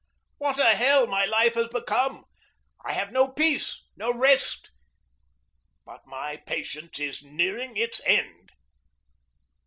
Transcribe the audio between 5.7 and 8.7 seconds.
But my patience is nearing its end.